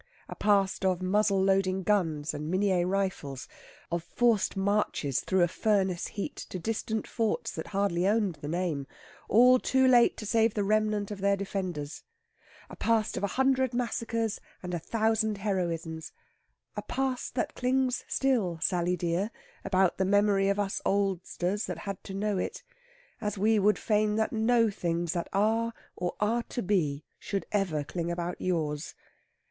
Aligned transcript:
A 0.27 0.35
past 0.35 0.83
of 0.83 1.03
muzzle 1.03 1.43
loading 1.43 1.83
guns 1.83 2.33
and 2.33 2.51
Minié 2.51 2.89
rifles, 2.89 3.47
of 3.91 4.03
forced 4.03 4.57
marches 4.57 5.19
through 5.19 5.43
a 5.43 5.47
furnace 5.47 6.07
heat 6.07 6.35
to 6.49 6.57
distant 6.57 7.05
forts 7.05 7.51
that 7.51 7.67
hardly 7.67 8.07
owned 8.07 8.39
the 8.41 8.47
name, 8.47 8.87
all 9.29 9.59
too 9.59 9.87
late 9.87 10.17
to 10.17 10.25
save 10.25 10.55
the 10.55 10.63
remnant 10.63 11.11
of 11.11 11.19
their 11.21 11.37
defenders; 11.37 12.01
a 12.67 12.75
past 12.75 13.15
of 13.15 13.23
a 13.23 13.27
hundred 13.37 13.75
massacres 13.75 14.41
and 14.63 14.73
a 14.73 14.79
thousand 14.79 15.37
heroisms; 15.37 16.11
a 16.75 16.81
past 16.81 17.35
that 17.35 17.53
clings 17.53 18.03
still, 18.07 18.57
Sally 18.59 18.97
dear, 18.97 19.29
about 19.63 19.99
the 19.99 20.03
memory 20.03 20.49
of 20.49 20.57
us 20.57 20.81
oldsters 20.83 21.67
that 21.67 21.77
had 21.77 22.03
to 22.05 22.15
know 22.15 22.39
it, 22.39 22.63
as 23.21 23.37
we 23.37 23.59
would 23.59 23.77
fain 23.77 24.15
that 24.15 24.33
no 24.33 24.71
things 24.71 25.13
that 25.13 25.27
are, 25.31 25.75
or 25.95 26.15
are 26.19 26.41
to 26.49 26.63
be, 26.63 27.03
should 27.19 27.45
ever 27.51 27.83
cling 27.83 28.09
about 28.09 28.41
yours. 28.41 28.95